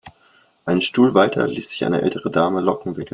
Einen 0.65 0.81
Stuhl 0.81 1.13
weiter 1.13 1.45
ließ 1.47 1.69
sich 1.69 1.85
eine 1.85 2.01
ältere 2.01 2.31
Dame 2.31 2.59
Locken 2.61 2.97
wickeln. 2.97 3.09